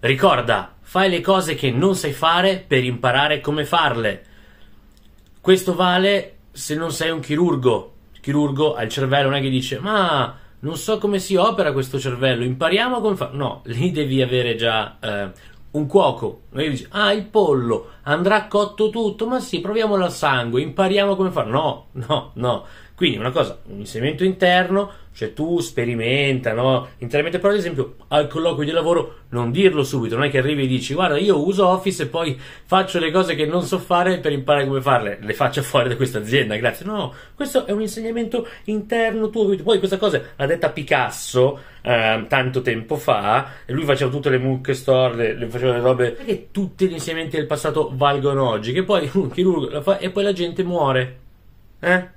Ricorda, 0.00 0.76
fai 0.80 1.10
le 1.10 1.20
cose 1.20 1.56
che 1.56 1.72
non 1.72 1.96
sai 1.96 2.12
fare 2.12 2.64
per 2.64 2.84
imparare 2.84 3.40
come 3.40 3.64
farle. 3.64 4.24
Questo 5.40 5.74
vale 5.74 6.36
se 6.52 6.76
non 6.76 6.92
sei 6.92 7.10
un 7.10 7.20
chirurgo. 7.20 7.94
Il 8.12 8.20
chirurgo 8.20 8.74
ha 8.74 8.82
il 8.82 8.90
cervello, 8.90 9.28
non 9.28 9.38
è 9.38 9.40
che 9.40 9.50
dice, 9.50 9.80
ma 9.80 10.36
non 10.60 10.76
so 10.76 10.98
come 10.98 11.18
si 11.18 11.34
opera 11.34 11.72
questo 11.72 11.98
cervello, 11.98 12.44
impariamo 12.44 13.00
come 13.00 13.16
fa. 13.16 13.30
No, 13.32 13.62
lì 13.64 13.90
devi 13.90 14.22
avere 14.22 14.54
già 14.54 14.98
eh, 15.00 15.30
un 15.72 15.86
cuoco. 15.86 16.42
E 16.54 16.70
dici, 16.70 16.86
ah, 16.90 17.12
il 17.12 17.24
pollo 17.24 17.90
andrà 18.02 18.46
cotto 18.46 18.90
tutto, 18.90 19.26
ma 19.26 19.40
sì, 19.40 19.60
proviamolo 19.60 20.04
al 20.04 20.12
sangue, 20.12 20.62
impariamo 20.62 21.16
come 21.16 21.30
farlo. 21.30 21.52
No, 21.52 21.86
no, 22.06 22.30
no. 22.34 22.64
Quindi 22.94 23.18
una 23.18 23.30
cosa, 23.30 23.58
un 23.66 23.78
insegnamento 23.78 24.24
interno, 24.24 24.90
cioè 25.18 25.32
tu 25.32 25.58
sperimenta, 25.58 26.52
no? 26.52 26.90
Internamente, 26.98 27.40
però 27.40 27.52
ad 27.52 27.58
esempio 27.58 27.96
al 28.06 28.28
colloquio 28.28 28.64
di 28.64 28.70
lavoro 28.70 29.22
non 29.30 29.50
dirlo 29.50 29.82
subito, 29.82 30.14
non 30.14 30.26
è 30.26 30.30
che 30.30 30.38
arrivi 30.38 30.62
e 30.62 30.66
dici 30.68 30.94
guarda 30.94 31.18
io 31.18 31.44
uso 31.44 31.66
Office 31.66 32.04
e 32.04 32.06
poi 32.06 32.38
faccio 32.38 33.00
le 33.00 33.10
cose 33.10 33.34
che 33.34 33.44
non 33.44 33.62
so 33.62 33.80
fare 33.80 34.20
per 34.20 34.30
imparare 34.30 34.64
come 34.64 34.80
farle, 34.80 35.18
le 35.20 35.34
faccio 35.34 35.60
fuori 35.62 35.88
da 35.88 35.96
questa 35.96 36.18
azienda, 36.18 36.54
grazie. 36.54 36.86
No, 36.86 37.12
questo 37.34 37.66
è 37.66 37.72
un 37.72 37.80
insegnamento 37.80 38.46
interno 38.66 39.28
tuo. 39.28 39.56
Poi 39.56 39.78
questa 39.80 39.96
cosa 39.96 40.22
l'ha 40.36 40.46
detta 40.46 40.70
Picasso 40.70 41.58
eh, 41.82 42.24
tanto 42.28 42.62
tempo 42.62 42.94
fa, 42.94 43.54
e 43.66 43.72
lui 43.72 43.82
faceva 43.82 44.12
tutte 44.12 44.30
le 44.30 44.38
mucche 44.38 44.72
store, 44.74 45.16
le, 45.16 45.34
le 45.34 45.46
faceva 45.48 45.72
le 45.72 45.80
robe, 45.80 46.10
perché 46.12 46.52
tutti 46.52 46.86
gli 46.86 46.92
insegnamenti 46.92 47.34
del 47.34 47.46
passato 47.46 47.90
valgono 47.92 48.48
oggi, 48.48 48.72
che 48.72 48.84
poi 48.84 49.10
un 49.14 49.32
chirurgo 49.32 49.68
la 49.68 49.82
fa 49.82 49.98
e 49.98 50.10
poi 50.10 50.22
la 50.22 50.32
gente 50.32 50.62
muore. 50.62 51.18
Eh? 51.80 52.16